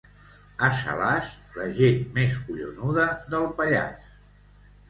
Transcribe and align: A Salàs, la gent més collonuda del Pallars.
A 0.67 0.69
Salàs, 0.77 1.29
la 1.59 1.67
gent 1.81 2.01
més 2.17 2.39
collonuda 2.47 3.07
del 3.35 3.47
Pallars. 3.61 4.13